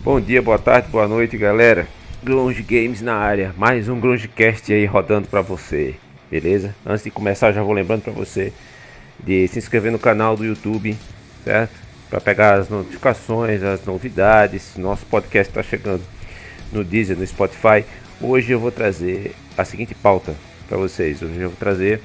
[0.00, 1.88] Bom dia, boa tarde, boa noite, galera.
[2.22, 5.96] Grunge Games na área, mais um Grungecast aí rodando para você,
[6.30, 6.74] beleza?
[6.86, 8.52] Antes de começar, já vou lembrando para você
[9.18, 10.96] de se inscrever no canal do YouTube,
[11.44, 11.74] certo?
[12.08, 14.76] Para pegar as notificações, as novidades.
[14.76, 16.02] Nosso podcast está chegando
[16.72, 17.84] no Deezer, no Spotify.
[18.20, 20.34] Hoje eu vou trazer a seguinte pauta
[20.68, 21.22] para vocês.
[21.22, 22.00] Hoje eu vou trazer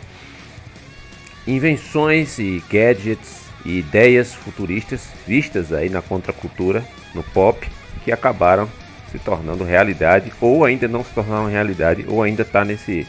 [1.48, 7.68] invenções e gadgets e ideias futuristas vistas aí na contracultura, no pop
[8.04, 8.70] que acabaram
[9.12, 13.05] se tornando realidade ou ainda não se tornaram realidade ou ainda está nesse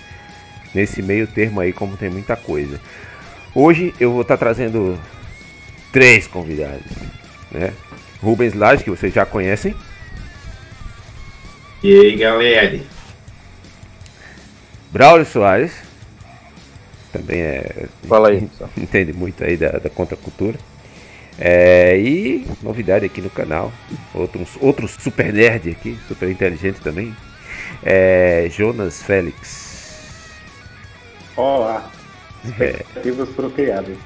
[0.74, 2.80] nesse meio termo aí como tem muita coisa.
[3.54, 4.98] Hoje eu vou estar tá trazendo
[5.92, 6.90] três convidados,
[7.50, 7.72] né?
[8.22, 9.74] Rubens Lage, que vocês já conhecem.
[11.82, 12.80] E aí, galera?
[14.92, 15.72] Braulio Soares.
[17.12, 17.86] Também é.
[18.06, 18.48] Fala aí.
[18.76, 20.58] Entende muito aí da, da contracultura.
[21.38, 23.72] É, e novidade aqui no canal,
[24.14, 27.16] outro, outro super nerd aqui, super inteligente também,
[27.82, 30.30] é Jonas Félix.
[31.34, 31.90] Olá,
[32.44, 33.32] expectativas é.
[33.32, 33.96] procriadas.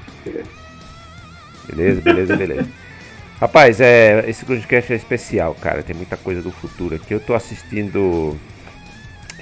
[1.67, 2.69] Beleza, beleza, beleza.
[3.41, 5.83] Rapaz, é, esse podcast é especial, cara.
[5.83, 7.13] Tem muita coisa do futuro aqui.
[7.13, 8.39] Eu tô assistindo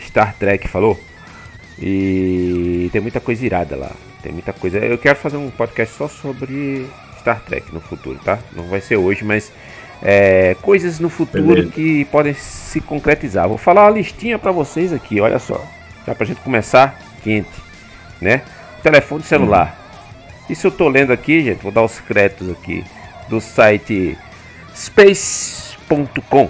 [0.02, 1.00] Star Trek, falou?
[1.80, 3.92] E tem muita coisa irada lá.
[4.24, 4.78] Tem muita coisa.
[4.78, 6.88] Eu quero fazer um podcast só sobre
[7.20, 8.40] Star Trek no futuro, tá?
[8.56, 9.52] Não vai ser hoje, mas
[10.02, 11.72] é, coisas no futuro Beleza.
[11.72, 13.48] que podem se concretizar.
[13.48, 15.64] Vou falar uma listinha para vocês aqui, olha só.
[16.06, 17.50] Já pra gente começar quente,
[18.22, 18.42] né?
[18.84, 19.78] Telefone celular.
[19.80, 19.86] Hum.
[20.50, 22.84] Isso eu tô lendo aqui, gente, vou dar os créditos aqui
[23.28, 24.16] do site
[24.76, 26.50] space.com,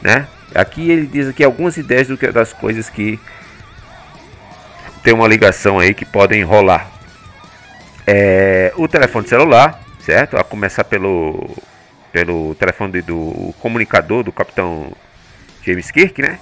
[0.00, 0.26] né?
[0.54, 3.20] Aqui ele diz aqui algumas ideias do que das coisas que
[5.06, 6.90] tem uma ligação aí que podem rolar
[8.04, 10.36] é, o telefone celular, certo?
[10.36, 11.48] A começar pelo,
[12.12, 14.90] pelo telefone do comunicador do capitão
[15.64, 16.40] James Kirk, né?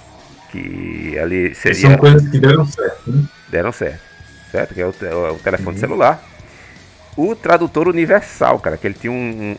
[0.51, 1.89] Que ali seria.
[1.89, 3.23] São coisas que deram certo, né?
[3.49, 4.01] Deram certo,
[4.51, 4.73] certo?
[4.73, 5.79] Que é o, o telefone uhum.
[5.79, 6.23] celular.
[7.17, 9.55] O tradutor universal, cara, que ele tinha um.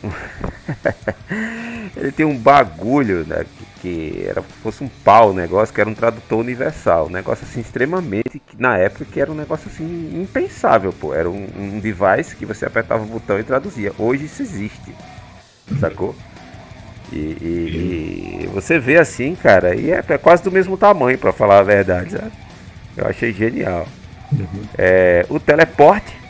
[1.97, 3.45] ele tem um bagulho, né?
[3.81, 7.07] que era fosse um pau o negócio, que era um tradutor universal.
[7.07, 11.13] Um negócio assim extremamente, na época que era um negócio assim impensável, pô.
[11.13, 13.91] Era um, um device que você apertava o botão e traduzia.
[13.97, 14.95] Hoje isso existe,
[15.79, 16.15] sacou?
[17.11, 21.31] E, e, e você vê assim, cara, e é, é quase do mesmo tamanho, para
[21.31, 22.31] falar a verdade, sabe?
[22.95, 23.87] Eu achei genial.
[24.31, 24.63] Uhum.
[24.77, 26.26] É, o teleporte.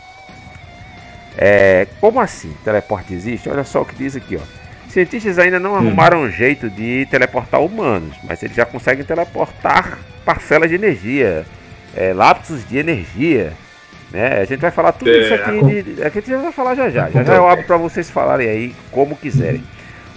[1.38, 2.54] É, como assim?
[2.64, 3.48] Teleporte existe?
[3.48, 4.68] Olha só o que diz aqui, ó.
[4.90, 5.76] Cientistas ainda não hum.
[5.76, 11.46] arrumaram um jeito de teleportar humanos, mas eles já conseguem teleportar parcelas de energia,
[11.96, 13.54] é, lapsos de energia.
[14.12, 14.40] Né?
[14.40, 15.60] A gente vai falar tudo é, isso aqui.
[15.60, 15.62] A...
[15.62, 17.10] De, a gente já vai falar já já.
[17.10, 19.64] Já já eu abro para vocês falarem aí como quiserem.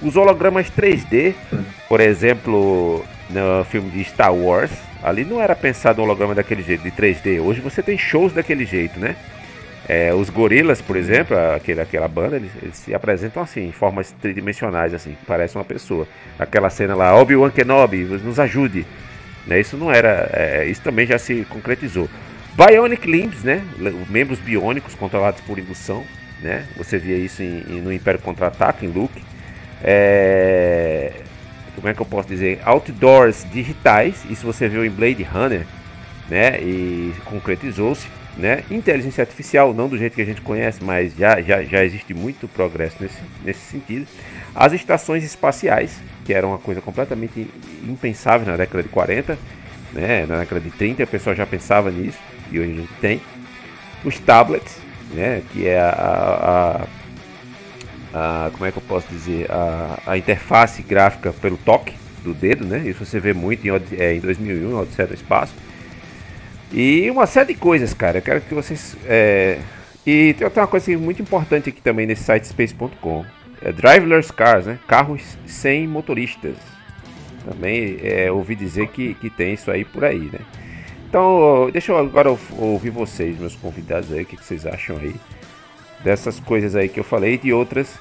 [0.00, 1.34] Os hologramas 3D,
[1.88, 4.70] por exemplo, no filme de Star Wars,
[5.02, 7.40] ali não era pensado um holograma daquele jeito, de 3D.
[7.40, 9.14] Hoje você tem shows daquele jeito, né?
[9.92, 14.12] É, os gorilas, por exemplo, aquele, aquela banda, eles, eles, se apresentam assim, em formas
[14.22, 16.06] tridimensionais, assim, parece uma pessoa.
[16.38, 18.86] Aquela cena lá, Obi-Wan Kenobi, nos ajude.
[19.48, 19.58] Né?
[19.58, 20.30] Isso não era.
[20.32, 22.08] É, isso também já se concretizou.
[22.54, 23.64] Bionic Limbs, né?
[24.08, 26.04] Membros biônicos controlados por indução.
[26.40, 26.66] Né?
[26.76, 29.20] Você via isso em, em, no Império Contra-Ataque, em Luke.
[29.82, 31.14] É,
[31.74, 32.60] como é que eu posso dizer?
[32.64, 34.24] Outdoors digitais.
[34.30, 35.66] Isso você viu em Blade Runner.
[36.28, 36.60] Né?
[36.60, 38.06] E concretizou-se
[38.40, 38.64] né?
[38.70, 42.48] Inteligência artificial, não do jeito que a gente conhece, mas já, já, já existe muito
[42.48, 44.06] progresso nesse, nesse sentido.
[44.54, 47.48] As estações espaciais, que era uma coisa completamente
[47.84, 49.38] impensável na década de 40,
[49.92, 50.26] né?
[50.26, 52.18] na década de 30 a pessoa já pensava nisso,
[52.50, 53.20] e hoje a gente tem.
[54.04, 54.78] Os tablets,
[55.12, 55.42] né?
[55.52, 56.86] que é a,
[58.14, 62.34] a, a como é que eu posso dizer, a, a interface gráfica pelo toque do
[62.34, 62.82] dedo, né?
[62.86, 65.54] Isso você vê muito em, é, em 2001, Odisseia do Espaço.
[66.72, 68.18] E uma série de coisas, cara.
[68.18, 68.96] Eu quero que vocês.
[69.04, 69.58] É...
[70.06, 73.24] E tem uma coisa muito importante aqui também nesse site space.com.
[73.60, 74.78] É driverless cars, né?
[74.88, 76.56] Carros sem motoristas.
[77.44, 80.40] Também é, ouvi dizer que, que tem isso aí por aí, né?
[81.08, 85.14] Então, deixa eu agora ouvir vocês, meus convidados aí, o que, que vocês acham aí
[86.04, 87.98] dessas coisas aí que eu falei e de outras,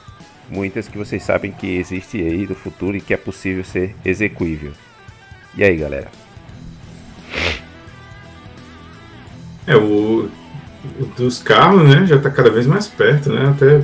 [0.50, 4.72] muitas que vocês sabem que existe aí do futuro e que é possível ser execuível.
[5.56, 6.08] E aí, galera?
[9.69, 10.27] É, o,
[11.16, 13.50] dos carros, né, já está cada vez mais perto, né?
[13.50, 13.83] Até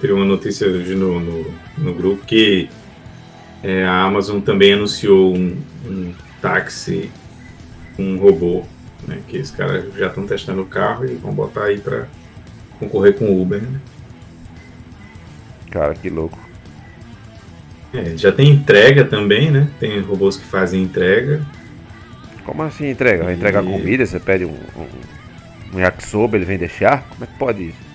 [0.00, 2.70] ter uma notícia hoje no, no, no grupo que
[3.60, 7.10] é, a Amazon também anunciou um, um táxi,
[7.98, 8.62] um robô,
[9.08, 9.18] né?
[9.26, 12.06] Que os caras já estão testando o carro e vão botar aí para
[12.78, 13.80] concorrer com o Uber, né?
[15.72, 16.38] Cara, que louco.
[17.92, 19.68] É, já tem entrega também, né?
[19.80, 21.44] Tem robôs que fazem entrega.
[22.44, 23.24] Como assim entrega?
[23.24, 24.04] Vai entregar comida?
[24.06, 27.04] Você pede um, um, um yakisoba, ele vem deixar?
[27.10, 27.90] Como é que pode isso?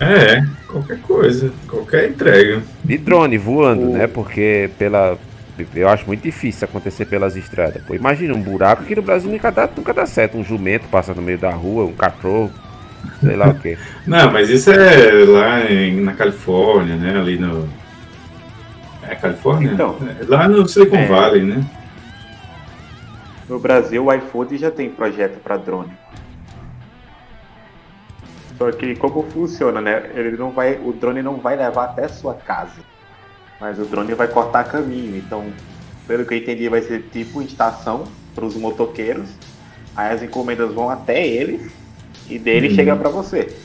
[0.00, 2.62] É, qualquer coisa, qualquer entrega.
[2.84, 4.06] De drone voando, O- né?
[4.06, 5.18] Porque pela.
[5.74, 7.82] Eu acho muito difícil acontecer pelas estradas.
[7.82, 10.38] Pô, imagina um buraco aqui no Brasil nunca dá, nunca dá certo.
[10.38, 12.48] Um jumento passa no meio da rua, um cachorro,
[13.20, 13.76] sei lá o quê.
[14.06, 17.18] Não, mas isso é lá em- na Califórnia, né?
[17.18, 17.68] Ali no.
[19.02, 19.72] É Califórnia?
[19.72, 19.98] Então.
[20.20, 21.06] É, lá no Silicon É.
[21.06, 21.64] Valley, né?
[23.48, 25.92] No Brasil, o iPhone já tem projeto para drone.
[28.58, 30.10] Só que como funciona, né?
[30.14, 32.80] Ele não vai, o drone não vai levar até sua casa,
[33.60, 35.16] mas o drone vai cortar caminho.
[35.16, 35.46] Então,
[36.06, 38.04] pelo que eu entendi, vai ser tipo estação
[38.34, 39.30] para os motoqueiros.
[39.96, 41.70] Aí as encomendas vão até eles
[42.28, 42.74] e dele Uhum.
[42.74, 43.56] chega para você.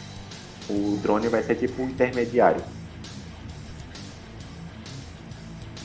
[0.69, 2.62] O drone vai ser tipo um intermediário.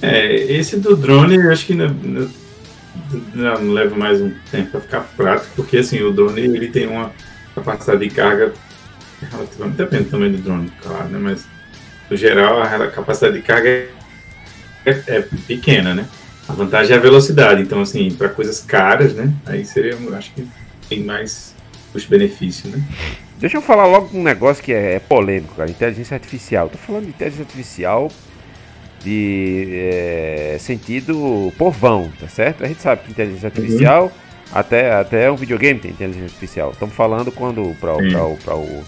[0.00, 2.28] É, esse do drone, eu acho que não-
[3.34, 7.12] não leva mais um tempo para ficar prático, porque assim, o drone ele tem uma
[7.54, 8.52] capacidade de carga
[9.30, 11.18] relativamente depende tamanho do drone, claro, né?
[11.18, 11.46] Mas
[12.10, 13.88] no geral a capacidade de carga é,
[15.06, 16.06] é pequena, né?
[16.48, 19.32] A vantagem é a velocidade, então assim, para coisas caras, né?
[19.44, 20.46] Aí seria, acho que
[20.88, 21.54] tem mais
[21.92, 22.82] custo-benefício, né?
[23.38, 25.70] Deixa eu falar logo um negócio que é, é polêmico, cara.
[25.70, 26.68] Inteligência artificial.
[26.68, 28.10] Tô falando de inteligência artificial
[29.02, 32.64] de é, sentido povão, tá certo?
[32.64, 34.12] A gente sabe que inteligência artificial,
[34.52, 36.70] até, até um videogame tem inteligência artificial.
[36.72, 37.94] Estamos falando quando para
[38.56, 38.84] o,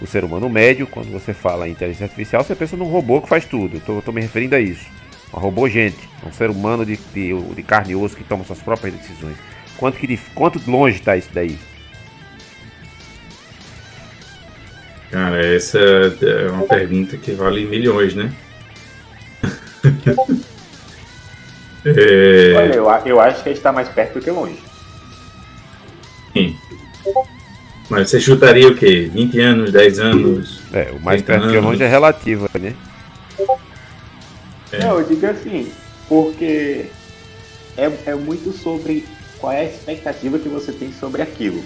[0.00, 3.28] o ser humano médio, quando você fala em inteligência artificial, você pensa num robô que
[3.28, 3.80] faz tudo.
[3.80, 4.86] Tô me referindo a isso.
[5.32, 8.60] Um robô gente, um ser humano de, de, de carne e osso que toma suas
[8.60, 9.36] próprias decisões.
[9.76, 11.58] Quanto, que, quanto longe está isso daí?
[15.10, 18.32] Cara, essa é uma pergunta que vale milhões, né?
[21.84, 24.58] é, Olha, eu, eu acho que a gente está mais perto do que longe.
[26.32, 26.56] sim.
[27.90, 29.10] Mas você chutaria o quê?
[29.12, 30.60] 20 anos, 10 anos?
[30.72, 31.70] É, o mais 30 perto que anos.
[31.70, 32.74] longe é relativo, né?
[34.72, 34.78] É.
[34.78, 35.70] Não, eu digo assim,
[36.08, 36.86] porque
[37.76, 39.04] é, é muito sobre
[39.38, 41.62] qual é a expectativa que você tem sobre aquilo.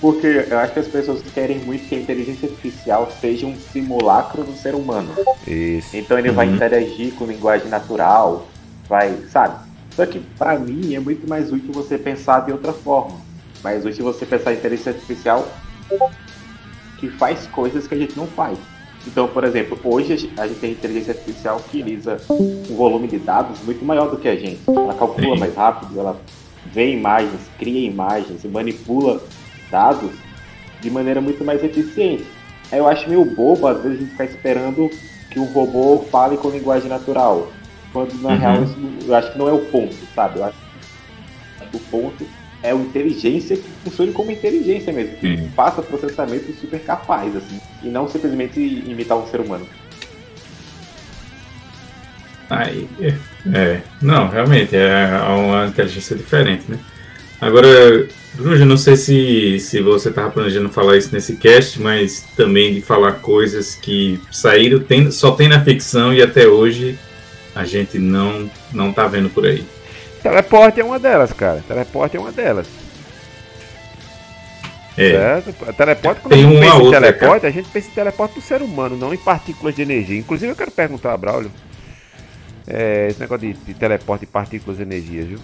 [0.00, 4.44] Porque eu acho que as pessoas querem muito que a inteligência artificial seja um simulacro
[4.44, 5.14] do ser humano.
[5.46, 5.96] Isso.
[5.96, 6.54] Então ele vai Uhum.
[6.56, 8.48] interagir com linguagem natural,
[8.88, 9.58] vai, sabe?
[9.94, 13.22] Só que pra mim é muito mais útil você pensar de outra forma.
[13.62, 15.62] Mais útil você pensar em inteligência artificial
[16.96, 18.58] que faz coisas que a gente não faz.
[19.06, 23.60] Então, por exemplo, hoje a gente- tem inteligência artificial que utiliza um volume de dados
[23.62, 24.64] muito maior do que a gente.
[24.68, 26.20] Ela calcula mais rápido, ela
[26.64, 29.20] vê imagens, cria imagens, manipula
[29.70, 30.10] dados
[30.80, 32.26] de maneira muito mais eficiente.
[32.70, 34.90] Aí eu acho meio bobo, às vezes, a gente ficar esperando
[35.30, 37.52] que um robô fale com linguagem natural.
[37.92, 38.36] Quando, na Uhum.
[38.38, 38.76] real, isso,
[39.06, 40.38] eu acho que não é o ponto, sabe?
[40.38, 40.56] Eu acho
[41.70, 42.26] que o ponto
[42.62, 45.16] é a inteligência que funcione como inteligência mesmo.
[45.16, 47.60] Que faça processamento super capaz, assim.
[47.82, 49.66] E não simplesmente imitar um ser humano.
[52.48, 53.14] Aí, é,
[53.58, 53.82] é.
[54.00, 56.78] não, realmente, é uma inteligência diferente, né?
[57.40, 62.74] Agora, Bruno, não sei se, se você estava planejando falar isso nesse cast, mas também
[62.74, 66.98] de falar coisas que saíram, tem, só tem na ficção e até hoje
[67.54, 69.64] a gente não, não tá vendo por aí.
[70.22, 71.62] Teleporte é uma delas, cara.
[71.66, 72.66] Teleporte é uma delas.
[74.98, 75.74] É, Certo?
[75.74, 78.34] Teleporte, quando Tem a gente uma pensa em outra, teleporte, a gente pensa em teleporte
[78.34, 80.18] do ser humano, não em partículas de energia.
[80.18, 81.50] Inclusive, eu quero perguntar a Braulio
[82.66, 85.38] é, esse negócio de, de teleporte e partículas de energia, viu?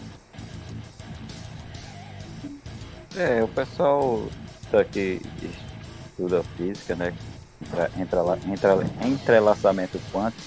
[3.15, 4.35] É, o pessoal
[4.71, 7.15] daqui estuda física, né?
[7.61, 10.47] Entra, entra, lá- entra, entrelaçamento quântico.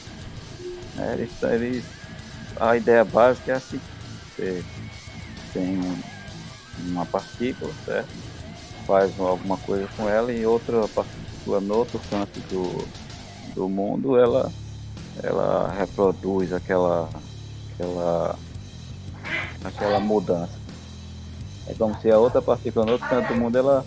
[0.94, 2.02] Né, eles, eles,
[2.60, 3.84] a ideia básica é assim.
[4.28, 4.68] Você
[5.54, 6.04] tem um-
[6.78, 8.12] uma partícula, certo?
[8.88, 12.94] Faz alguma coisa com ela e outra partícula no outro canto do,
[13.48, 14.56] do mundo, ela,
[15.16, 17.12] ela reproduz aquela,
[17.72, 18.42] aquela,
[19.64, 20.65] aquela mudança.
[21.68, 23.86] É como se a outra partícula no outro canto do mundo ela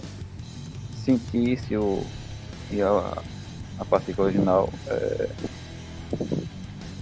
[1.04, 2.04] sentisse o
[2.70, 3.12] e a,
[3.78, 5.28] a partícula original é,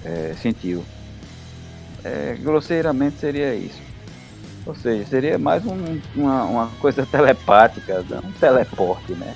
[0.04, 0.84] é, sentiu.
[2.04, 3.80] É, grosseiramente seria isso.
[4.64, 9.34] Ou seja, seria mais um- uma, uma coisa telepática, um teleporte, né?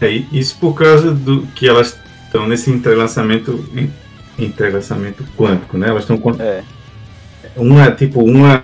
[0.00, 1.96] é isso por causa do que elas
[2.26, 3.90] estão nesse entrelaçamento, en-
[4.38, 5.88] entrelaçamento quântico, né?
[5.88, 6.62] Elas estão É,
[7.56, 8.62] uma tipo uma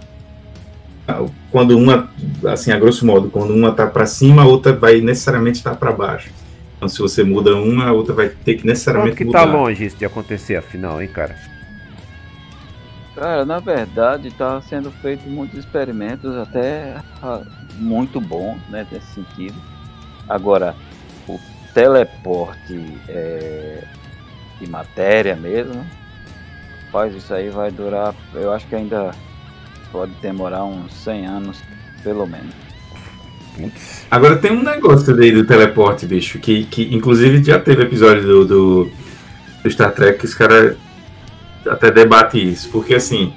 [1.52, 2.10] quando uma,
[2.46, 5.76] assim, a grosso modo, quando uma tá para cima, a outra vai necessariamente estar tá
[5.76, 6.30] para baixo.
[6.76, 9.46] Então, se você muda uma, a outra vai ter que necessariamente que mudar.
[9.46, 11.36] tá longe isso de acontecer, afinal, hein, cara?
[13.14, 17.42] Cara, na verdade, está sendo feito muitos experimentos até ah,
[17.76, 19.54] muito bons, né, nesse sentido.
[20.26, 20.74] Agora,
[21.28, 21.38] o
[21.74, 23.84] teleporte é,
[24.58, 25.84] de matéria mesmo,
[26.90, 29.12] faz isso aí vai durar, eu acho que ainda
[29.92, 31.58] pode demorar uns 100 anos,
[32.02, 32.54] pelo menos.
[34.10, 38.44] Agora tem um negócio aí do teleporte, bicho, que, que inclusive já teve episódio do,
[38.46, 38.90] do,
[39.62, 40.76] do Star Trek que os caras
[41.66, 43.32] até debate isso, porque assim,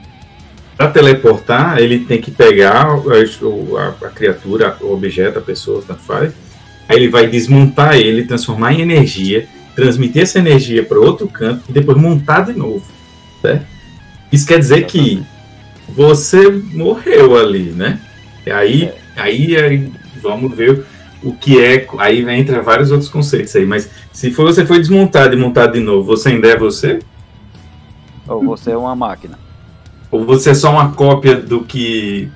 [0.78, 6.02] para teleportar, ele tem que pegar a, a, a, criatura, o objeto, a pessoa, tanto
[6.02, 6.34] faz,
[6.88, 11.74] aí ele vai desmontar ele, transformar em energia, transmitir essa energia para outro canto e
[11.74, 12.84] depois montar de novo.
[13.42, 13.66] Certo?
[14.32, 15.24] Isso quer dizer que
[15.88, 18.00] você morreu ali, né?
[18.46, 18.98] E aí, é.
[19.16, 20.86] aí, aí vamos ver
[21.24, 21.88] o que é.
[22.00, 23.66] Aí entra vários outros conceitos aí.
[23.66, 27.00] Mas se for, você foi desmontado e montado de novo, você ainda é você?
[28.28, 29.38] Ou você é uma máquina?
[30.12, 32.32] Ou você é só uma cópia do que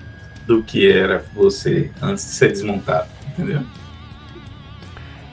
[0.46, 3.62] do que era você antes de ser desmontado, entendeu?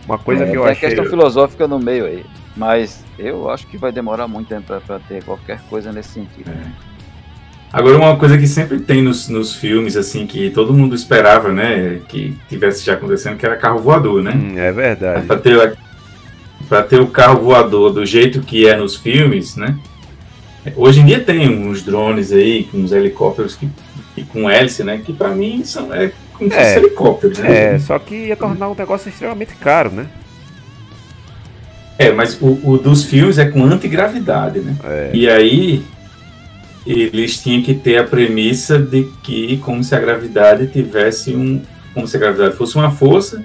[0.05, 0.89] Uma coisa é, que eu tem achei.
[0.89, 2.25] a questão filosófica no meio aí.
[2.55, 6.51] Mas eu acho que vai demorar muito tempo para ter qualquer coisa nesse sentido.
[6.51, 6.96] É.
[7.73, 12.01] Agora, uma coisa que sempre tem nos, nos filmes, assim, que todo mundo esperava, né,
[12.09, 14.33] que tivesse já acontecendo, que era carro voador, né?
[14.35, 15.27] Hum, é verdade.
[15.27, 15.77] Para ter,
[16.69, 19.77] pra ter o carro voador do jeito que é nos filmes, né?
[20.75, 23.69] Hoje em dia tem uns drones aí, com uns helicópteros que,
[24.33, 25.01] com hélice, né?
[25.05, 27.75] Que para mim são é como se é, helicópteros, né?
[27.75, 30.07] É, só que ia tornar um negócio extremamente caro, né?
[31.99, 34.77] É, mas o, o dos filmes é com antigravidade, né?
[34.85, 35.11] É.
[35.15, 35.85] E aí
[36.87, 41.63] eles tinham que ter a premissa de que como se a gravidade tivesse um.
[41.93, 43.45] Como se a gravidade fosse uma força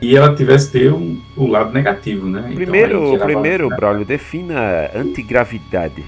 [0.00, 2.52] e ela tivesse ter um, o lado negativo, né?
[2.54, 6.04] Primeiro, então, primeiro Braulio, defina antigravidade.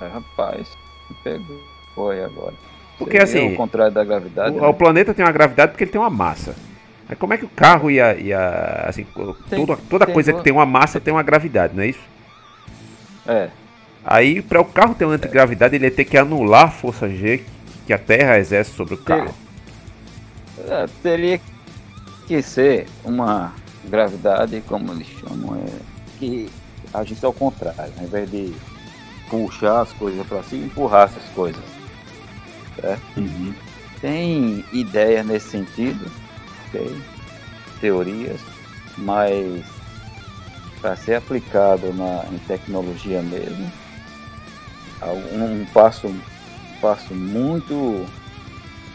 [0.00, 0.68] rapaz,
[1.22, 1.60] pegou.
[1.94, 2.54] Foi agora.
[2.98, 3.54] Porque Seria assim.
[3.54, 4.56] O contrário da gravidade.
[4.56, 4.66] O, né?
[4.66, 6.56] o, planeta tem uma gravidade porque ele tem uma massa.
[7.08, 8.14] Mas como é que o carro ia.
[8.18, 9.06] ia assim,
[9.50, 12.00] tem, toda toda tem, coisa que tem uma massa tem uma gravidade, não é isso?
[13.26, 13.50] É.
[14.04, 17.44] Aí, para o carro ter uma antigravidade, ele ia ter que anular a força G
[17.86, 19.34] que a Terra exerce sobre o carro.
[20.68, 21.40] É, teria
[22.26, 23.52] que ser uma
[23.84, 25.68] gravidade, como eles chamam, é,
[26.18, 26.48] que
[26.92, 28.52] agisse ao contrário, ao invés de
[29.28, 31.62] puxar as coisas para si, empurrar essas coisas.
[32.80, 33.02] Certo?
[33.16, 33.54] Uhum.
[34.00, 36.10] Tem ideias nesse sentido,
[36.68, 36.96] okay?
[37.80, 38.40] teorias,
[38.98, 39.64] mas
[40.80, 43.70] para ser aplicado na, em tecnologia mesmo,
[45.10, 46.20] um passo, um
[46.80, 48.06] passo muito,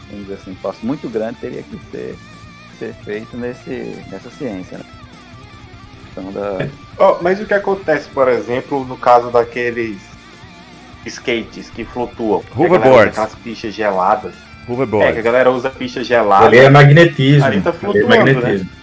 [0.08, 2.16] vamos dizer assim, um passo muito grande teria que ser,
[2.78, 4.78] ser feito nesse, nessa ciência.
[4.78, 4.84] Né?
[6.12, 6.66] Então, da...
[6.98, 9.98] oh, mas o que acontece, por exemplo, no caso daqueles
[11.06, 12.42] skates que flutuam?
[12.56, 13.18] Hoverboards.
[13.18, 14.34] Aquelas pistas geladas.
[14.68, 15.08] Hoverboard.
[15.08, 16.46] É, que a galera usa pista gelada.
[16.46, 17.44] Ali é magnetismo.
[17.44, 18.64] Ali tá flutuando, ali é magnetismo.
[18.64, 18.76] Né?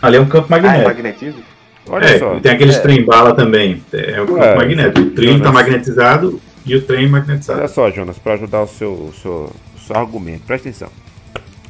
[0.00, 0.80] Ali é um campo magnético.
[0.80, 1.42] Ah, é magnetismo?
[1.88, 2.40] Olha é, só.
[2.40, 2.80] Tem aqueles é.
[2.80, 3.82] trem bala também.
[3.92, 4.54] É um campo é.
[4.54, 5.00] magnético.
[5.00, 7.58] O trem está magnetizado e o trem magnetizado.
[7.58, 10.88] Olha só, Jonas, para ajudar o seu, o seu, o seu argumento, presta atenção.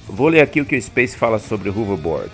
[0.09, 2.31] Vou ler aqui o que o Space fala sobre o hoverboard.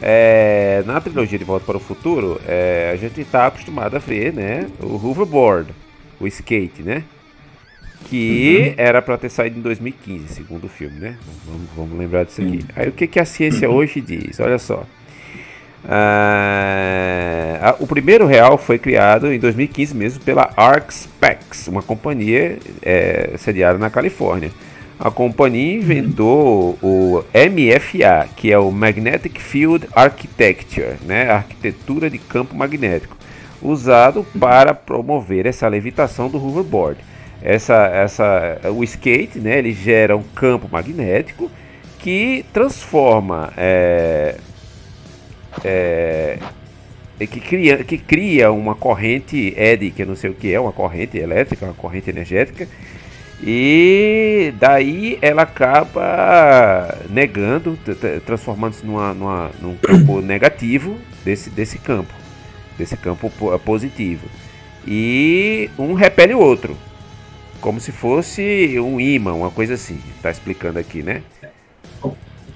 [0.00, 4.32] É, na trilogia de Volta para o Futuro, é, a gente está acostumado a ver
[4.32, 5.72] né, o hoverboard,
[6.20, 7.02] o skate, né?
[8.08, 8.74] Que uhum.
[8.76, 11.16] era para ter saído em 2015, segundo o filme, né?
[11.46, 12.58] Vamos, vamos lembrar disso aqui.
[12.58, 12.68] Uhum.
[12.76, 14.38] Aí o que, que a ciência hoje diz?
[14.38, 14.86] Olha só.
[17.56, 23.32] Uh, o primeiro real foi criado em 2015 mesmo pela Arc Specs, uma companhia é,
[23.38, 24.50] sediada na Califórnia.
[24.98, 32.56] A companhia inventou o MFA, que é o Magnetic Field Architecture, né, arquitetura de campo
[32.56, 33.14] magnético,
[33.60, 36.98] usado para promover essa levitação do hoverboard.
[37.42, 41.50] Essa, essa, o skate, né, ele gera um campo magnético
[41.98, 44.36] que transforma é,
[45.62, 46.38] é,
[47.24, 50.72] que, cria, que cria uma corrente eddy, que eu não sei o que é, uma
[50.72, 52.68] corrente elétrica, uma corrente energética,
[53.42, 57.78] e daí ela acaba negando,
[58.24, 62.12] transformando-se numa, numa, num campo negativo desse, desse campo,
[62.76, 63.30] desse campo
[63.64, 64.26] positivo.
[64.86, 66.76] E um repele o outro,
[67.60, 69.98] como se fosse um imã, uma coisa assim.
[70.16, 71.22] Está explicando aqui, né?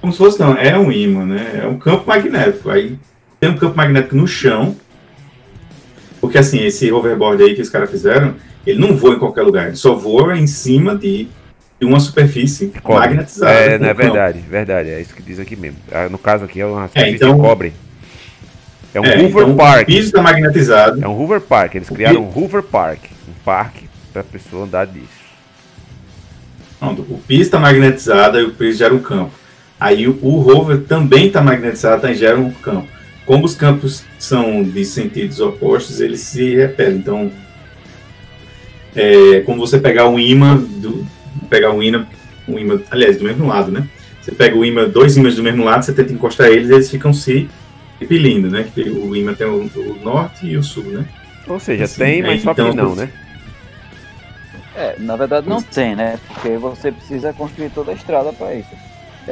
[0.00, 1.60] Como se fosse, não, é um imã, né?
[1.62, 2.70] É um campo magnético.
[2.70, 2.98] Aí
[3.40, 4.76] tem um campo magnético no chão.
[6.20, 8.34] Porque assim, esse hoverboard aí que os caras fizeram,
[8.66, 11.26] ele não voa em qualquer lugar, ele só voa em cima de,
[11.80, 13.00] de uma superfície Cobre.
[13.08, 13.52] magnetizada.
[13.52, 14.90] É, não é verdade, verdade.
[14.90, 15.78] É isso que diz aqui mesmo.
[15.90, 17.72] Ah, No caso aqui é uma superfície então- de cobre.
[18.92, 19.82] É um É, Hoover então, Park.
[19.82, 21.02] O piso está magnetizado.
[21.04, 21.76] É um Hoover Park.
[21.76, 23.04] Eles criaram um Hoover Park.
[23.28, 25.06] Um parque pra pessoa andar disso.
[26.80, 29.30] Pronto, o piso está magnetizado e o piso gera um campo.
[29.78, 32.88] Aí o, o rover também está magnetizado e gera um campo.
[33.26, 36.96] Como os campos são de sentidos opostos, eles se repelem.
[36.96, 37.30] Então,
[38.94, 41.06] é como você pegar um imã, do,
[41.48, 42.06] pegar um imã,
[42.48, 43.86] um imã, aliás, do mesmo lado, né?
[44.20, 47.12] Você pega o imã, dois ímãs do mesmo lado, você tenta encostar eles, eles ficam
[47.12, 47.48] se
[47.98, 48.66] repelindo, né?
[48.74, 51.06] Que o imã tem o, o norte e o sul, né?
[51.46, 53.10] Ou seja, Assim, tem, é, mas só que então, não, né?
[54.74, 56.18] É, na verdade não tem, né?
[56.28, 58.70] Porque você precisa construir toda a estrada para isso.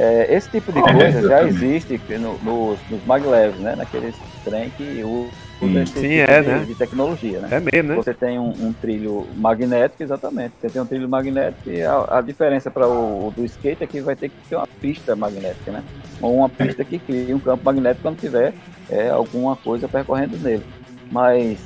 [0.01, 3.75] É, esse tipo de É, coisa já existe no, nos, nos maglevs, né?
[3.75, 4.15] Naqueles
[4.45, 5.27] trem que o
[5.59, 5.81] Sim.
[5.81, 6.65] esse Sim, tipo é, de, né?
[6.65, 7.49] de tecnologia, né?
[7.51, 7.95] É mesmo, né?
[7.95, 10.53] Você tem um, um trilho magnético, exatamente.
[10.61, 13.87] Você tem um trilho magnético e a, a diferença para o, o do skate é
[13.87, 15.83] que vai ter que ter uma pista magnética, né?
[16.21, 18.53] Ou uma pista que cria um campo magnético quando tiver
[18.89, 20.63] é, alguma coisa percorrendo nele.
[21.11, 21.59] Mas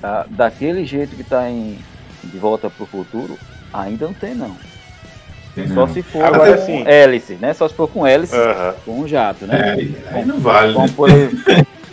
[0.00, 1.76] a- daquele jeito que está em
[2.22, 3.36] De Volta para o Futuro,
[3.72, 4.54] ainda não tem não.
[5.72, 6.82] Só se for Agora com sim.
[6.86, 7.54] hélice, né?
[7.54, 8.74] Só se for com hélice, Aham.
[8.84, 9.72] com um jato, É, né?
[9.72, 10.74] aí, aí não vale, né?
[10.74, 11.08] Como por,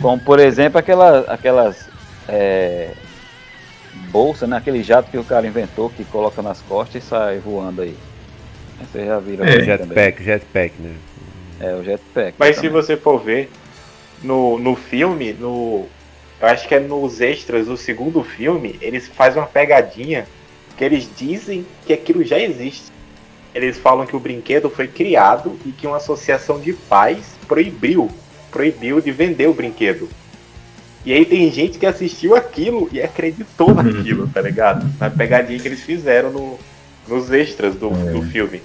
[0.00, 1.88] como por exemplo aquela, aquelas
[2.28, 2.90] é,
[4.10, 4.56] bolsas, né?
[4.56, 7.96] Aquele jato que o cara inventou que coloca nas costas e sai voando aí.
[8.90, 9.52] Vocês já viram É.
[9.52, 9.64] também.
[9.64, 10.94] Jetpack, jetpack, né?
[11.60, 12.34] É, o jetpack.
[12.38, 12.72] Mas se exatamente.
[12.72, 13.48] você for ver
[14.22, 15.86] no, no filme, no.
[16.40, 20.26] Eu acho que é nos extras do segundo filme, eles fazem uma pegadinha
[20.76, 22.90] que eles dizem que aquilo já existe.
[23.54, 28.10] Eles falam que o brinquedo foi criado e que uma associação de pais proibiu,
[28.50, 30.08] proibiu de vender o brinquedo.
[31.04, 34.88] E aí tem gente que assistiu aquilo e acreditou naquilo, tá ligado?
[34.98, 36.58] Na pegadinha que eles fizeram no,
[37.08, 38.62] nos extras do, do filme.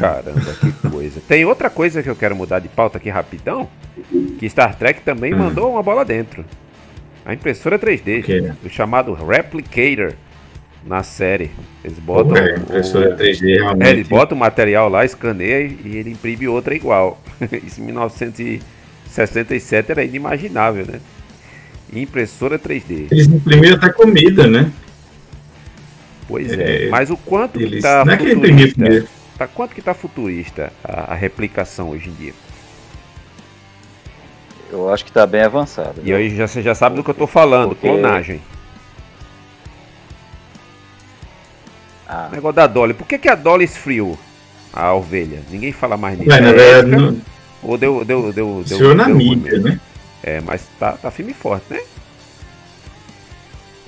[0.00, 1.20] Caramba, que coisa.
[1.28, 3.68] Tem outra coisa que eu quero mudar de pauta aqui rapidão,
[4.38, 5.38] que Star Trek também Hum.
[5.38, 6.44] mandou uma bola dentro.
[7.24, 8.52] A impressora 3D, O quê?
[8.64, 10.14] o chamado Replicator
[10.86, 11.50] na série.
[11.82, 13.88] Eles botam É, impressora o- 3D realmente.
[13.88, 17.20] É, ele bota o material lá, escaneia e ele imprime outra igual.
[17.66, 21.00] Isso em 1967 era inimaginável, né?
[21.92, 23.08] Impressora 3D.
[23.10, 24.70] Eles imprimiram até comida, né?
[26.26, 26.86] Pois é.
[26.86, 29.06] É, Mas o quanto que Eles, tá não é que comida.
[29.38, 32.32] tá, quanto que tá futurista a, a replicação hoje em dia?
[34.72, 36.00] Eu acho que tá bem avançado.
[36.02, 38.40] E aí já, você já sabe do que eu tô falando, Porque- clonagem.
[42.08, 42.94] Ah, O negócio da Dolly.
[42.94, 44.18] Por que, que a Dolly esfriou
[44.72, 45.40] a ovelha?
[45.50, 46.30] Ninguém fala mais nisso.
[46.30, 47.16] Ué, na É verdade, não,
[47.62, 48.04] Ou deu.
[48.04, 49.80] deu, deu, deu, senhor na deu mídia, né?
[50.22, 51.80] É, mas tá, tá firme e forte, né?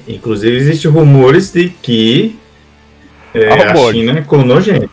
[0.08, 2.38] Inclusive, existem rumores de que
[3.34, 3.92] é, Ah, a.
[3.92, 4.88] China clonou gente.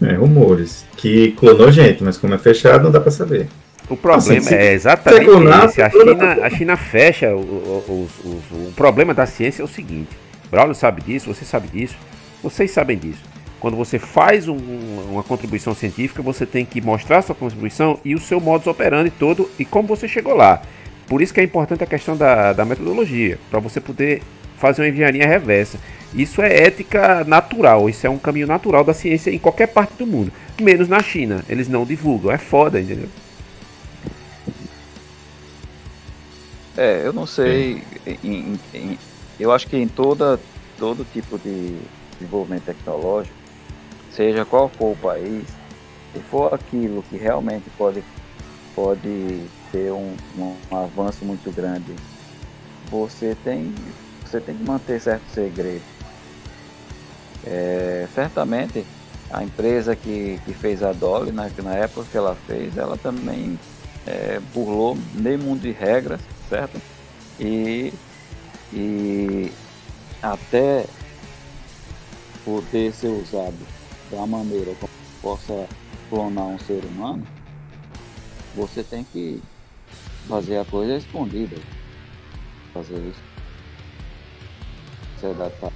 [0.00, 0.84] É, rumores.
[0.96, 3.48] Que clonou gente, mas como é fechado, não dá pra saber.
[3.88, 5.82] O problema Assim, é exatamente clonar, esse.
[5.82, 7.34] A China, a China fecha.
[7.34, 10.10] O, o, o, o- o problema da ciência é o seguinte:
[10.50, 11.96] Braulio sabe disso, você sabe disso,
[12.42, 13.22] vocês sabem disso.
[13.60, 14.56] Quando você faz um-
[15.10, 19.48] uma contribuição científica, você tem que mostrar sua contribuição e o seu modus operandi todo
[19.58, 20.62] e como você chegou lá.
[21.06, 24.22] Por isso que é importante a questão da, da metodologia, para você poder
[24.58, 25.78] fazer uma engenharia reversa.
[26.14, 30.06] Isso é ética natural, isso é um caminho natural da ciência em qualquer parte do
[30.06, 31.44] mundo, menos na China.
[31.48, 33.08] Eles não divulgam, é foda, entendeu?
[36.76, 37.82] É, eu não sei.
[38.24, 38.98] em- em-
[39.38, 40.40] eu acho que em toda,
[40.78, 41.76] todo tipo de
[42.22, 43.34] desenvolvimento tecnológico,
[44.10, 45.44] seja qual for o país,
[46.12, 48.02] se for aquilo que realmente pode,
[48.74, 51.94] pode ter um, um avanço muito grande,
[52.90, 53.74] você tem,
[54.24, 55.82] você tem que manter certo segredo.
[57.44, 58.86] É, certamente
[59.30, 63.58] a empresa que, que fez a Dolly, na, na época que ela fez, ela também
[64.06, 66.80] é, burlou meio mundo de regras, certo?
[67.40, 67.92] E,
[68.72, 69.50] e
[70.22, 70.84] até
[72.44, 73.56] poder ser usado
[74.10, 75.66] da maneira como possa
[76.10, 77.22] clonar um ser humano,
[78.54, 79.40] você tem que
[80.28, 81.56] fazer a coisa escondida.
[82.74, 83.20] Fazer isso.
[85.20, 85.72] Ser datado.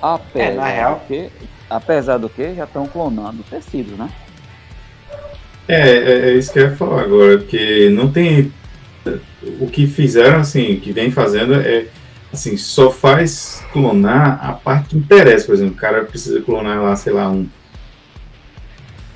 [0.00, 1.30] Apesar, É, na real- do que,
[1.68, 4.10] apesar do que já estão clonando tecidos, né?
[5.68, 8.52] É, é, é isso que eu ia falar agora, porque não tem.
[9.60, 11.86] O que fizeram, assim, que vem fazendo é.
[12.36, 15.46] Assim, só faz clonar a parte que interessa.
[15.46, 17.48] Por exemplo, o cara precisa clonar lá, sei lá, um.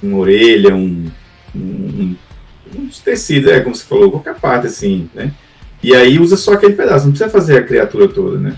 [0.02, 1.10] Uma orelha, um.
[1.54, 2.16] um,
[2.74, 5.34] um tecido, é como você falou, qualquer parte, assim, né?
[5.82, 8.56] E aí usa só aquele pedaço, não precisa fazer a criatura toda, né?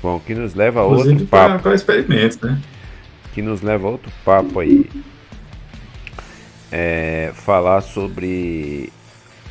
[0.00, 1.60] Bom, que nos leva a outro papo.
[1.64, 2.62] Para experimentos, né?
[3.34, 4.88] Que nos leva a outro papo aí.
[6.70, 8.92] É, falar sobre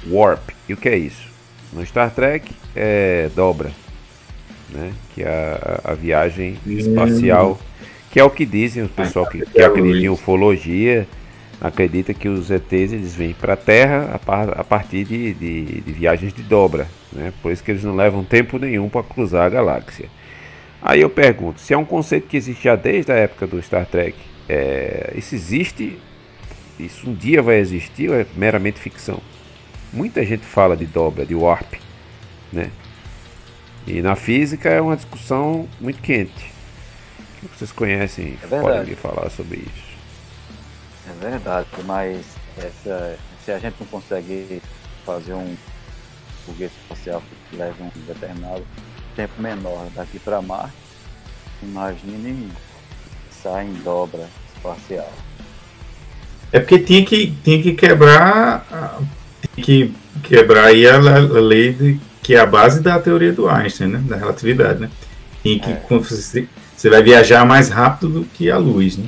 [0.08, 0.50] Warp.
[0.68, 1.28] E o que é isso?
[1.74, 3.72] No Star Trek é dobra,
[4.70, 4.92] né?
[5.14, 7.60] Que é a, a viagem espacial,
[8.12, 11.08] que é o que dizem o pessoal que, que acreditam em ufologia,
[11.60, 15.82] acredita que os ETs eles vêm para a Terra a, par, a partir de, de,
[15.82, 17.34] de, viagens de dobra, né?
[17.42, 20.08] Por isso que eles não levam tempo nenhum para cruzar a galáxia.
[20.82, 23.86] Aí eu pergunto, se é um conceito que existe já desde a época do Star
[23.86, 24.16] Trek,
[24.48, 25.98] é, isso existe?
[26.80, 29.20] Isso um dia vai existir ou é meramente ficção?
[29.96, 31.76] Muita gente fala de dobra, de warp,
[32.52, 32.70] né?
[33.88, 36.52] E na física é uma discussão muito quente.
[37.42, 39.96] O que vocês conhecem é podem me falar sobre isso?
[41.08, 42.26] É verdade, mas
[42.58, 44.62] essa, se a gente não consegue
[45.06, 45.56] fazer um
[46.46, 48.68] foguete espacial que leve um determinado
[49.16, 50.76] tempo menor daqui para Marte,
[51.64, 52.52] imagine
[53.32, 55.14] sair em dobra espacial.
[56.52, 58.66] É porque tinha que, tinha que quebrar
[59.62, 63.90] que quebrar aí a, a lei de, que é a base da teoria do Einstein,
[63.90, 64.04] né?
[64.06, 64.90] Da relatividade, né?
[65.44, 65.82] Em que é.
[65.90, 69.06] você, você vai viajar mais rápido do que a luz, né?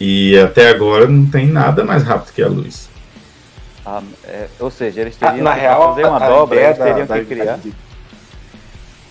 [0.00, 2.88] E até agora não tem nada mais rápido que a luz.
[3.84, 7.06] Ah, é, ou seja, eles teriam ah, na que real, fazer uma dobra, eles teriam
[7.06, 7.60] da, que criar.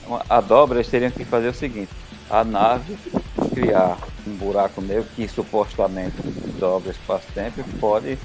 [0.07, 1.91] Uma, a dobra, eles teriam que fazer o seguinte:
[2.29, 2.97] a nave
[3.53, 6.15] criar um buraco negro que supostamente
[6.57, 8.17] dobra espaço-tempo pode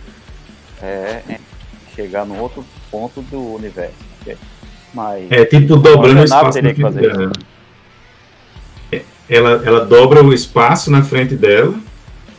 [0.81, 1.23] é,
[1.97, 3.95] chegar no outro ponto do universo.
[4.95, 7.33] Mas é tipo dobrando o espaço teria que fazer dela.
[8.93, 11.75] É, ela, ela dobra o espaço na frente dela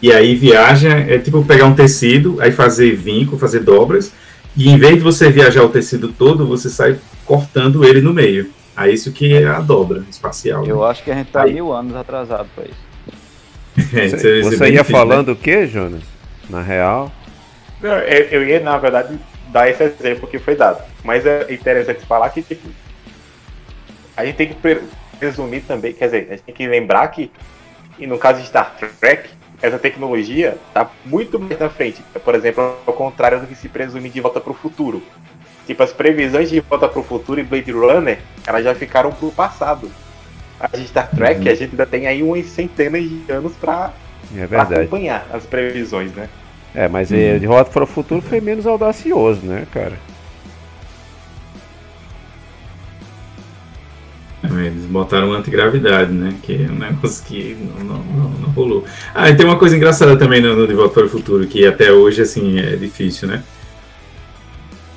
[0.02, 4.14] e aí viaja, é tipo pegar um tecido, aí fazer vinco, fazer dobras,
[4.56, 8.50] e em vez de você viajar o tecido todo, você sai cortando ele no meio.
[8.76, 10.66] Aí isso que é a dobra espacial.
[10.66, 10.86] Eu né?
[10.88, 11.54] acho que a gente tá aí...
[11.54, 13.98] mil anos atrasado para isso.
[13.98, 15.34] É, você, você ia difícil, falando né?
[15.34, 16.04] o que, Jonas?
[16.50, 17.12] Na real?
[17.82, 19.18] Eu, eu ia, na verdade,
[19.50, 20.84] dar esse exemplo que foi dado.
[21.04, 22.68] Mas é interessante falar que, tipo,
[24.16, 24.82] a gente tem que
[25.20, 27.32] presumir também, quer dizer, a gente tem que lembrar que,
[28.00, 29.30] e no caso de Star Trek,
[29.62, 32.02] essa tecnologia está muito mais na frente.
[32.24, 35.02] Por exemplo, ao contrário do que se presume de volta para o futuro.
[35.66, 39.28] Tipo, as previsões de volta para o futuro e Blade Runner, elas já ficaram para
[39.28, 39.92] o passado.
[40.60, 41.52] A de Star Trek, uhum.
[41.52, 43.92] a gente ainda tem aí umas centenas de anos para
[44.36, 46.30] é acompanhar as previsões, né?
[46.78, 47.40] É, mas hum.
[47.40, 49.94] de Rota para o Futuro foi menos audacioso, né, cara?
[54.44, 56.36] É, eles botaram antigravidade, né?
[56.44, 58.86] Que é um negócio que não, não, não, não rolou.
[59.16, 61.66] Ah, e tem uma coisa engraçada também no, no De Volta para o Futuro, que
[61.66, 63.42] até hoje, assim, é difícil, né?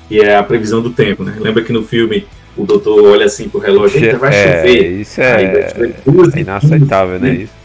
[0.07, 1.35] E é a previsão do tempo, né?
[1.39, 4.91] Lembra que no filme o doutor olha assim pro relógio, e vai é, chover.
[5.01, 7.33] Isso é, é inaceitável, né?
[7.33, 7.61] Isso.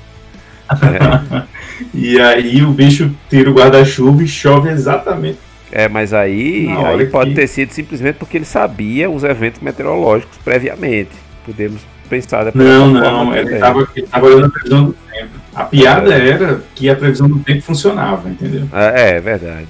[1.47, 1.56] É.
[1.95, 5.39] e aí o bicho tira o guarda-chuva e chove exatamente.
[5.71, 7.37] É, mas aí, aí pode que...
[7.37, 11.11] ter sido simplesmente porque ele sabia os eventos meteorológicos previamente.
[11.45, 12.65] Podemos pensar depois.
[12.65, 15.31] Não, não, ele estava olhando a previsão do tempo.
[15.55, 16.29] A piada é.
[16.29, 18.69] era que a previsão do tempo funcionava, entendeu?
[18.73, 19.69] É, é verdade.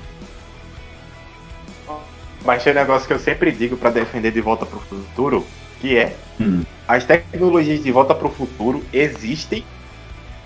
[2.44, 5.44] Mas tem um negócio que eu sempre digo para defender de volta para o futuro,
[5.80, 6.62] que é hum.
[6.86, 9.64] as tecnologias de volta para o futuro existem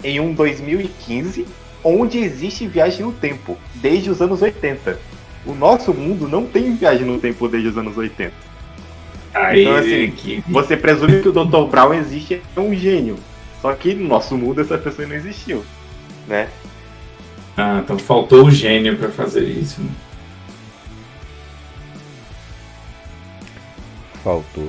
[0.02, 1.46] em um 2015
[1.82, 4.98] onde existe viagem no tempo, desde os anos 80.
[5.46, 8.32] O nosso mundo não tem viagem no tempo desde os anos 80.
[9.32, 10.44] Aí, então, assim, que...
[10.48, 11.70] você presume que o Dr.
[11.70, 13.16] Brown existe é um gênio.
[13.62, 15.64] Só que no nosso mundo essa pessoa não existiu,
[16.26, 16.48] né?
[17.56, 19.80] Ah, então faltou o gênio para fazer isso.
[19.82, 19.90] Né?
[24.24, 24.68] Faltou.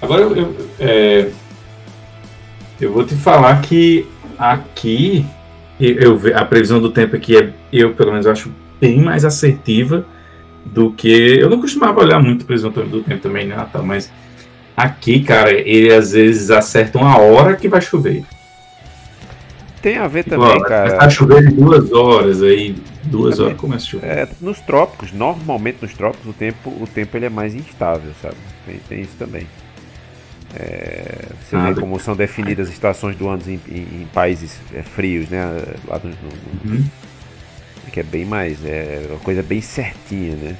[0.00, 1.30] Agora eu, eu é,
[2.84, 4.06] eu vou te falar que
[4.38, 5.24] aqui
[5.78, 10.06] eu, a previsão do tempo aqui é, eu pelo menos acho bem mais assertiva
[10.64, 11.38] do que.
[11.38, 14.10] Eu não costumava olhar muito a previsão do tempo também, né, Natal, mas
[14.76, 18.24] aqui, cara, ele às vezes acertam a hora que vai chover.
[19.80, 21.10] Tem a ver tipo, também, cara.
[21.10, 24.06] Chover em duas horas, aí duas também, horas começa a chover.
[24.06, 28.36] É, nos trópicos, normalmente nos trópicos, o tempo, o tempo ele é mais instável, sabe?
[28.64, 29.46] Tem, tem isso também.
[30.54, 34.58] É, você ah, vê como são definidas as estações do ano em, em, em países
[34.74, 35.44] é, frios, né?
[35.86, 36.84] Lá no, no, uhum.
[37.90, 40.56] Que é bem mais, é uma coisa bem certinha, né?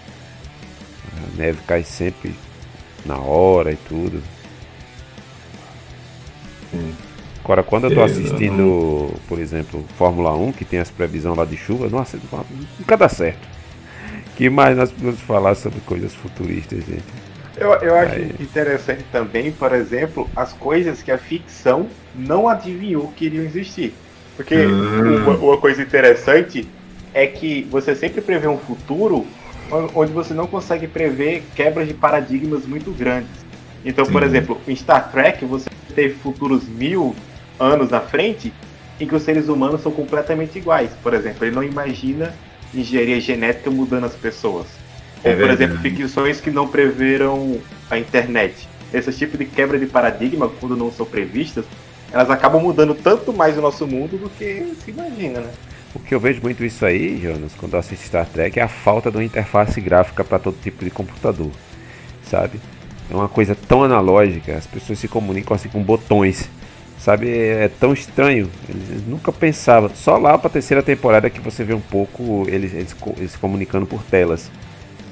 [1.17, 2.35] A neve cai sempre
[3.07, 4.23] na hora e tudo.
[7.45, 11.57] Agora, quando eu tô assistindo, por exemplo, Fórmula 1, que tem as previsões lá de
[11.57, 12.19] chuva, nossa,
[12.79, 13.47] nunca dá certo.
[14.37, 17.22] que mais nós podemos falar sobre coisas futuristas, gente?
[17.57, 18.31] Eu, eu acho Aí.
[18.41, 23.95] interessante também, por exemplo, as coisas que a ficção não adivinhou que iriam existir.
[24.35, 25.19] Porque Hum.
[25.23, 26.75] uma, uma coisa interessante
[27.13, 29.27] é que você sempre prevê um futuro
[29.71, 33.41] on- onde você não consegue prever quebras de paradigmas muito grandes.
[33.85, 34.29] Então, por Sim.
[34.29, 37.15] exemplo, em Star Trek você teve futuros mil
[37.59, 38.57] anos na frente
[38.99, 40.95] em que os seres humanos são completamente iguais.
[40.95, 42.41] Por exemplo, ele não imagina
[42.73, 44.82] engenharia genética mudando as pessoas.
[45.25, 48.69] Ou, É por exemplo, ficções que não preveram a internet.
[48.93, 51.65] Esse tipo de quebra de paradigma, quando não são previstas,
[52.13, 55.51] elas acabam mudando tanto mais o nosso mundo do que se imagina, né?
[55.95, 58.69] O que eu vejo muito isso aí, Jonas, quando eu assisto Star Trek, é a
[58.69, 61.51] falta de uma interface gráfica para todo tipo de computador,
[62.25, 62.61] sabe?
[63.11, 66.49] É uma coisa tão analógica, as pessoas se comunicam assim com botões,
[66.99, 67.31] sabe?
[67.31, 69.91] É tão estranho, eles nunca pensavam.
[69.95, 73.39] Só lá para a terceira temporada que você vê um pouco eles, eles, eles se
[73.39, 74.51] comunicando por telas.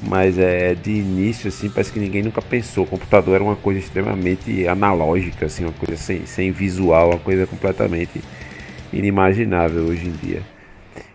[0.03, 2.85] Mas é de início, assim, parece que ninguém nunca pensou.
[2.85, 7.47] O computador era uma coisa extremamente analógica, assim, uma coisa sem, sem visual, uma coisa
[7.47, 8.23] completamente
[8.93, 10.43] inimaginável hoje em dia.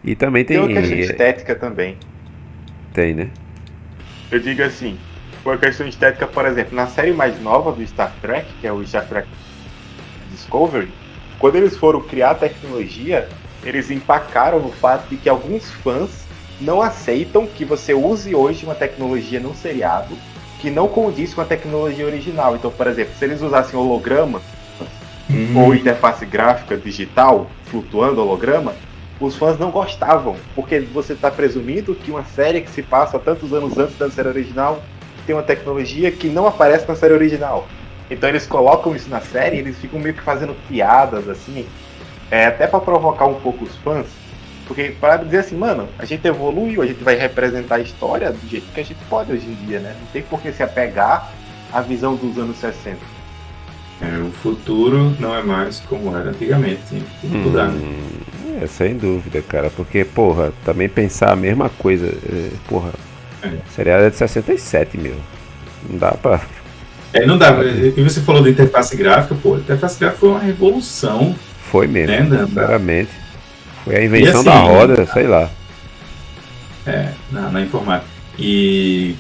[0.04, 0.58] E também tem.
[0.58, 1.98] Tem uma questão estética também.
[2.94, 3.30] Tem, né?
[4.32, 4.98] Eu digo assim,
[5.44, 8.86] uma questão estética, por exemplo, na série mais nova do Star Trek, que é o
[8.86, 9.28] Star Trek
[10.32, 10.92] Discovery,
[11.40, 13.28] quando eles foram criar a tecnologia,
[13.64, 16.25] eles empacaram no fato de que alguns fãs
[16.60, 20.16] não aceitam que você use hoje uma tecnologia num seriado
[20.60, 22.56] que não condiz com a tecnologia original.
[22.56, 24.42] Então, por exemplo, se eles usassem holograma
[25.30, 25.58] Hum.
[25.58, 28.74] ou interface gráfica digital, flutuando holograma,
[29.20, 33.54] os fãs não gostavam, porque você está presumindo que uma série que se passa tantos
[33.54, 34.82] anos antes da série original
[35.26, 37.68] tem uma tecnologia que não aparece na série original.
[38.10, 41.66] Então eles colocam isso na série, e eles ficam meio que fazendo piadas assim,
[42.30, 44.06] é, até para provocar um pouco os fãs,
[44.68, 48.50] porque para dizer assim, mano, a gente evoluiu, a gente vai representar a história do
[48.50, 49.96] jeito que a gente pode hoje em dia, né?
[50.00, 51.32] Não tem por que se apegar
[51.72, 52.98] à visão dos anos 60.
[54.02, 56.80] É, o futuro não é mais como era antigamente.
[56.90, 57.96] Tinha que mudar, né?
[58.62, 59.70] É, sem dúvida, cara.
[59.70, 62.08] Porque, porra, também pensar a mesma coisa.
[62.08, 62.92] é, porra,
[63.42, 63.52] É.
[63.74, 65.16] seriado é de 67, meu.
[65.90, 66.42] Não dá pra.
[67.14, 67.52] É, não dá.
[67.64, 71.34] E você falou da interface gráfica, pô, a interface gráfica foi uma revolução,
[71.72, 72.46] Foi mesmo, né?
[72.46, 73.12] Sinceramente.
[73.86, 75.50] Foi a invenção assim, da roda, sei lá.
[76.86, 78.10] é, na, na informática.
[78.38, 79.16] E,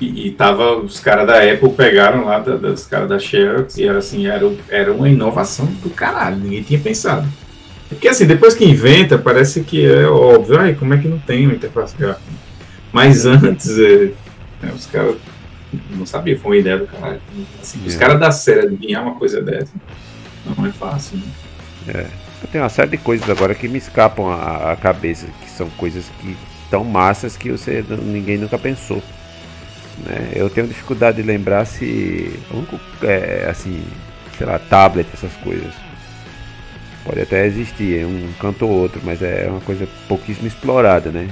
[0.00, 3.84] e, e tava, os caras da Apple pegaram lá, da, dos caras da Xerox, e
[3.86, 7.26] era assim, era, era uma inovação do caralho, ninguém tinha pensado.
[7.88, 11.46] Porque assim, depois que inventa, parece que é óbvio, ai, como é que não tem
[11.46, 12.20] uma interface gráfica?
[12.92, 14.10] Mas antes, é,
[14.62, 15.16] é, os caras
[15.90, 17.20] não sabiam, foi uma ideia do caralho.
[17.62, 17.98] Assim, Os É.
[17.98, 19.72] caras da série adivinhar uma coisa dessa,
[20.56, 21.18] não é fácil,
[21.86, 22.06] né?
[22.52, 26.06] Tem uma série de coisas agora que me escapam à, à cabeça, que são coisas
[26.20, 26.36] que
[26.70, 29.02] tão massas que você ninguém nunca pensou.
[30.04, 30.32] Né?
[30.34, 32.32] Eu tenho dificuldade de lembrar se.
[32.52, 33.82] único, é, assim,
[34.36, 35.72] sei lá, tablet, essas coisas.
[37.04, 41.28] Pode até existir, um canto ou outro, mas é uma coisa pouquíssimo explorada, né?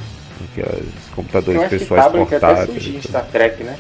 [0.52, 2.70] Aqueles computadores Eu acho que pessoais tablet até portáteis.
[2.70, 3.76] surgiu em Star Trek, né?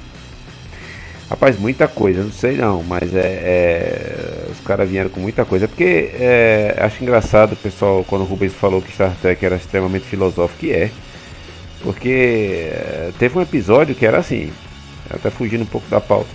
[1.28, 5.66] Rapaz, muita coisa, não sei não, mas é, é, os caras vieram com muita coisa.
[5.66, 10.66] Porque é, acho engraçado pessoal, quando o Rubens falou que Star Trek era extremamente filosófico,
[10.66, 10.90] e é.
[11.82, 14.52] Porque é, teve um episódio que era assim,
[15.10, 16.30] até fugindo um pouco da pauta.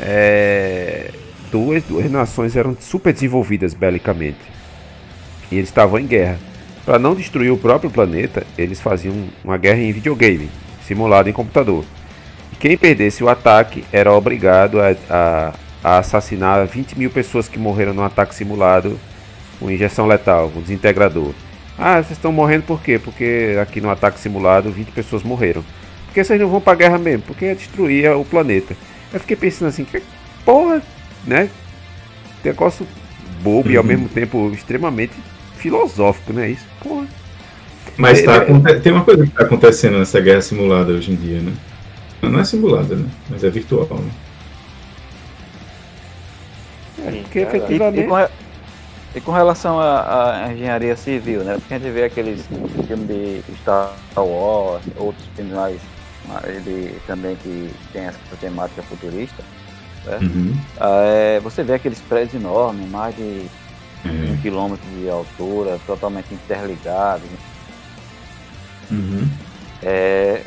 [0.00, 1.10] É,
[1.50, 4.38] duas, duas nações eram super desenvolvidas belicamente.
[5.50, 6.38] E eles estavam em guerra.
[6.84, 10.48] Para não destruir o próprio planeta, eles faziam uma guerra em videogame,
[10.86, 11.84] simulada em computador.
[12.58, 15.52] Quem perdesse o ataque era obrigado a, a-
[15.84, 18.98] a assassinar 20 mil pessoas que morreram no ataque simulado
[19.60, 21.32] com injeção letal, com desintegrador.
[21.78, 22.98] Ah, vocês estão morrendo por quê?
[22.98, 25.62] Porque aqui no ataque simulado 20 pessoas morreram.
[26.06, 27.22] Por que vocês não vão pra guerra mesmo?
[27.26, 28.74] Porque destruía o planeta.
[29.12, 30.02] Eu fiquei pensando assim, que
[30.44, 30.82] porra,
[31.26, 31.50] né?
[32.42, 32.86] Negócio
[33.42, 33.88] bobo e ao Uhum.
[33.88, 35.12] mesmo tempo extremamente
[35.58, 36.50] filosófico, né?
[36.50, 37.06] Isso, porra.
[37.98, 41.12] Mas É, tá, é- aconte- tem uma coisa que está acontecendo nessa guerra simulada hoje
[41.12, 41.52] em dia, né?
[42.30, 43.08] Não é simulada, né?
[43.28, 44.10] Mas é virtual, né?
[46.98, 48.00] É, porque E, efetivamente.
[48.00, 48.28] e com, re-
[49.14, 51.54] e com relação à engenharia civil, né?
[51.54, 52.46] Porque a gente vê aqueles
[52.86, 55.80] filmes de Star Wars, outros filmes mais,
[56.26, 59.42] mais de, também que tem essa temática futurista.
[60.22, 60.56] Uhum.
[60.78, 63.46] Ah, é, você vê aqueles prédios enormes, mais de
[64.04, 64.08] É.
[64.08, 67.28] um quilômetro de altura, totalmente interligados.
[68.90, 69.28] Uhum.
[69.82, 70.42] É,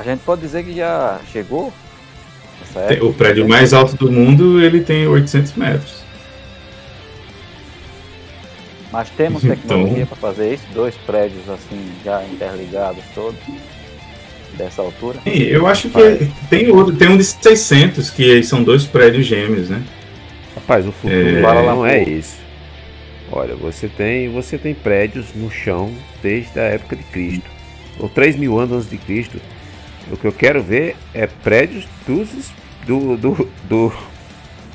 [0.00, 1.72] a gente pode dizer que já chegou
[3.02, 6.00] O prédio mais alto do mundo, ele tem 800 metros.
[8.92, 13.38] Mas temos Então- tecnologia para fazer isso, dois prédios assim já interligados todos.
[14.58, 15.18] dessa altura.
[15.22, 19.70] Sim, eu acho que tem outro, tem um de 600, que são dois prédios gêmeos,
[19.70, 19.80] né?
[20.56, 21.40] Rapaz, o futuro É.
[21.40, 22.36] não é isso.
[23.30, 27.48] Olha, você tem, você tem prédios no chão desde a época de Cristo.
[28.00, 29.40] Ou 3 mil anos antes de Cristo.
[30.10, 32.28] O que eu quero ver é prédios dos,
[32.86, 33.92] do, do, do-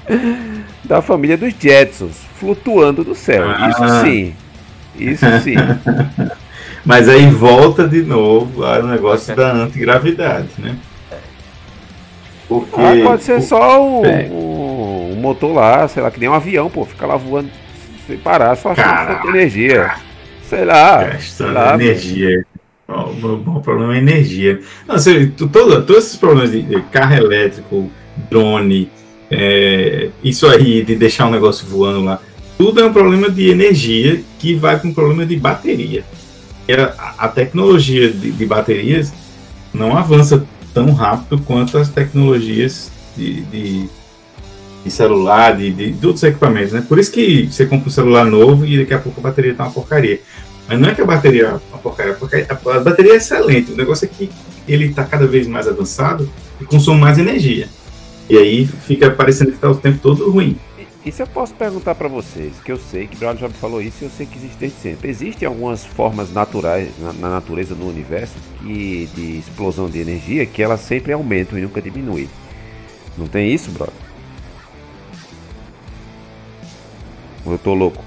[0.84, 3.44] da família dos Jetsons flutuando no céu.
[3.48, 3.70] Ah.
[3.70, 4.36] Isso sim.
[4.98, 5.56] Isso sim.
[6.86, 10.76] Mas aí volta de novo ao negócio da antigravidade, né?
[12.48, 14.28] Porque Ah, pode ser só um, É.
[14.32, 16.86] um- um motor lá, sei lá, que nem um avião, pô.
[16.86, 17.50] Fica lá voando
[18.06, 19.96] sem parar, só achando energia.
[20.48, 21.00] Sei lá.
[21.00, 22.46] sei gastando lá, energia.
[22.88, 24.60] O, o problema é energia.
[24.88, 27.90] Não, você, todo- todos esses problemas de, de carro elétrico,
[28.30, 28.90] drone,
[29.32, 32.22] é, isso aí de deixar um negócio voando lá,
[32.58, 36.04] tudo é um problema de energia que vai para um problema de bateria.
[36.98, 39.12] A, a tecnologia de, de baterias
[39.74, 43.90] não avança tão rápido quanto as tecnologias de, de,
[44.84, 46.72] de celular, de, de, de outros equipamentos.
[46.72, 46.86] Né?
[46.88, 49.64] Por isso que você compra um celular novo e daqui a pouco a bateria está
[49.66, 50.22] uma porcaria.
[50.68, 52.18] Mas não é que a bateria é uma porcaria,
[52.50, 53.72] a bateria é excelente.
[53.72, 54.30] O negócio é que
[54.68, 57.70] ele está cada vez mais avançado e consome mais energia.
[58.30, 60.58] E aí fica parecendo que está o tempo todo ruim.
[61.06, 63.54] E se eu posso perguntar pra vocês, que eu sei que o Brown já me
[63.54, 65.08] falou isso e eu sei que existe desde sempre.
[65.08, 70.64] Existem algumas formas naturais na, na natureza, no universo, que de explosão de energia que
[70.64, 72.28] elas sempre aumentam e nunca diminuem.
[73.16, 73.94] Não tem isso, brother?
[77.46, 78.04] Ou eu tô louco?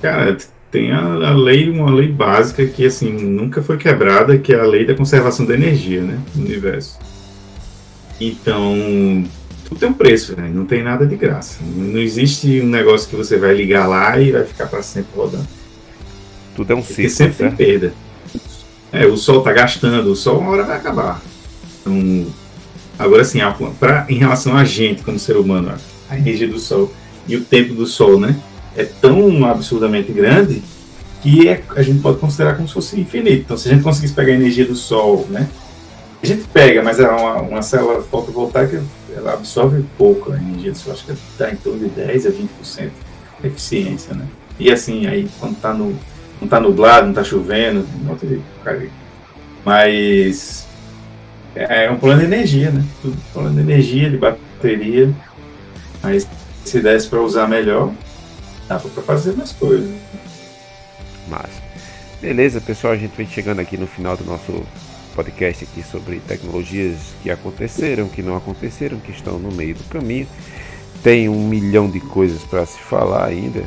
[0.00, 0.38] Cara,
[0.70, 4.64] tem a, a lei, uma lei básica que assim nunca foi quebrada, que é a
[4.64, 6.98] lei da conservação da energia, né, no universo.
[8.20, 9.24] Então,
[9.64, 10.50] tudo tem um preço, né?
[10.52, 11.58] Não tem nada de graça.
[11.62, 15.46] Não existe um negócio que você vai ligar lá e vai ficar para sempre rodando.
[16.56, 17.56] Tudo é um Porque ciclo, sempre tem certo?
[17.56, 17.94] perda.
[18.90, 21.22] É, o sol tá gastando, o sol uma hora vai acabar.
[21.80, 22.26] Então,
[22.98, 23.22] agora
[23.78, 25.72] pra, em relação a gente como ser humano,
[26.10, 26.92] a energia do sol
[27.28, 28.36] e o tempo do sol, né?
[28.78, 30.62] É tão absurdamente grande
[31.20, 33.42] que é- a gente pode considerar como se fosse infinito.
[33.44, 35.48] Então, se a gente conseguisse pegar a energia do sol, né?
[36.22, 38.82] A gente pega, mas é uma, uma célula fotovoltaica
[39.18, 42.30] ela absorve pouco a energia do sol, acho que está em torno de 10 a
[42.30, 42.90] 20%
[43.40, 44.26] de eficiência, né?
[44.58, 45.96] E assim, aí quando tá no,
[46.40, 48.40] não tá nublado, não tá chovendo, não tem.
[49.64, 50.66] Mas
[51.54, 52.84] é um plano de energia, né?
[53.02, 55.12] Tudo plano de energia, de bateria.
[56.02, 56.28] Mas
[56.64, 57.92] se desse para usar melhor,
[58.68, 59.90] dá para fazer mais coisas.
[61.28, 61.50] Mas,
[62.20, 64.62] beleza, pessoal, a gente vem chegando aqui no final do nosso
[65.14, 70.28] podcast aqui sobre tecnologias que aconteceram, que não aconteceram, que estão no meio do caminho.
[71.02, 73.64] Tem um milhão de coisas para se falar ainda,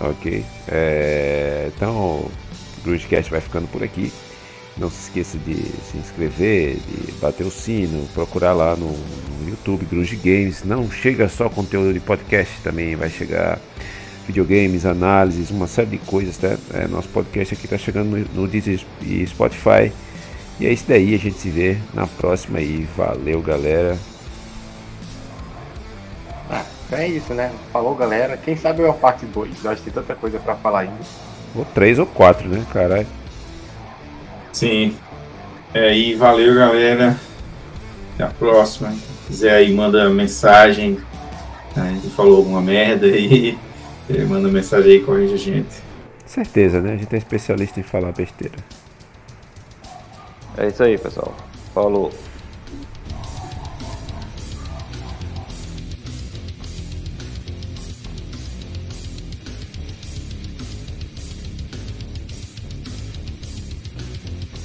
[0.00, 0.44] ok?
[0.68, 2.30] É, então, o
[2.84, 4.12] Grudcast vai ficando por aqui.
[4.76, 9.86] Não se esqueça de se inscrever, de bater o sino, procurar lá no, no YouTube
[9.86, 10.64] Grunge Games.
[10.64, 13.60] Não chega só conteúdo de podcast, também vai chegar
[14.26, 16.56] videogames, análises, uma série de coisas, tá?
[16.72, 19.92] É, nosso podcast aqui tá chegando no, no Deezer e Spotify.
[20.58, 22.86] E é isso daí, a gente se vê na próxima aí.
[22.96, 23.98] Valeu, galera.
[26.48, 27.50] Ah, é isso, né?
[27.72, 28.36] Falou, galera.
[28.36, 29.62] Quem sabe é a parte 2.
[29.64, 31.00] Nós tem tanta coisa pra falar ainda.
[31.54, 33.06] Ou três ou quatro, né, caralho?
[34.52, 34.96] Sim.
[35.72, 37.16] É, e valeu, galera.
[38.14, 38.92] Até a próxima.
[38.92, 40.98] Se quiser aí, manda mensagem.
[41.76, 43.58] A gente falou alguma merda aí.
[44.08, 45.82] Eh, Manda mensagem aí, corrige a gente.
[46.26, 46.94] Certeza, né?
[46.94, 48.56] A gente é especialista em falar besteira.
[50.56, 51.34] É isso aí, pessoal.
[51.74, 52.12] Falou.